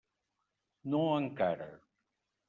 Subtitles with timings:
[0.93, 1.67] No encara.